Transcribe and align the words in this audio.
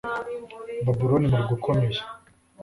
Babuloni 0.85 1.25
murwa 1.33 1.51
ukomeye 1.57 1.99